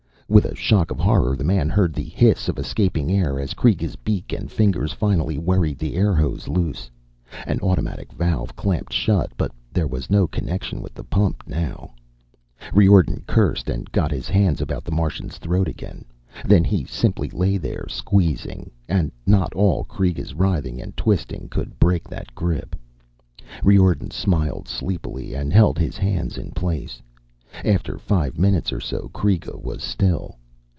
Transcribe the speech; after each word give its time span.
With 0.31 0.45
a 0.45 0.55
shock 0.55 0.91
of 0.91 0.97
horror, 0.97 1.35
the 1.35 1.43
man 1.43 1.67
heard 1.67 1.91
the 1.93 2.05
hiss 2.05 2.47
of 2.47 2.57
escaping 2.57 3.11
air 3.11 3.37
as 3.37 3.53
Kreega's 3.53 3.97
beak 3.97 4.31
and 4.31 4.49
fingers 4.49 4.93
finally 4.93 5.37
worried 5.37 5.77
the 5.77 5.95
airhose 5.97 6.47
loose. 6.47 6.89
An 7.45 7.59
automatic 7.59 8.13
valve 8.13 8.55
clamped 8.55 8.93
shut, 8.93 9.33
but 9.35 9.51
there 9.73 9.87
was 9.89 10.09
no 10.09 10.27
connection 10.27 10.81
with 10.81 10.93
the 10.93 11.03
pump 11.03 11.43
now 11.47 11.95
Riordan 12.71 13.25
cursed, 13.27 13.69
and 13.69 13.91
got 13.91 14.09
his 14.09 14.29
hands 14.29 14.61
about 14.61 14.85
the 14.85 14.93
Martian's 14.93 15.37
throat 15.37 15.67
again. 15.67 16.05
Then 16.45 16.63
he 16.63 16.85
simply 16.85 17.29
lay 17.31 17.57
there, 17.57 17.85
squeezing, 17.89 18.71
and 18.87 19.11
not 19.27 19.51
all 19.53 19.83
Kreega's 19.83 20.33
writhing 20.33 20.81
and 20.81 20.95
twistings 20.95 21.49
could 21.51 21.77
break 21.77 22.07
that 22.07 22.33
grip. 22.33 22.73
Riordan 23.65 24.11
smiled 24.11 24.69
sleepily 24.69 25.33
and 25.35 25.51
held 25.51 25.77
his 25.77 25.97
hands 25.97 26.37
in 26.37 26.51
place. 26.51 27.01
After 27.65 27.97
five 27.97 28.39
minutes 28.39 28.71
or 28.71 28.79
so 28.79 29.09
Kreega 29.13 29.61
was 29.61 29.83
still. 29.83 30.37